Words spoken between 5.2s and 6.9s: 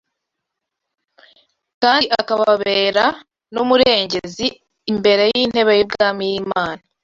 y’intebe y’ubwami y’Imana